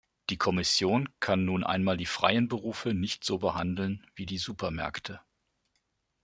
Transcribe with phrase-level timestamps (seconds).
[0.31, 5.21] Die Kommission kann nun einmal die freien Berufe nicht so behandeln wie die Supermärkte.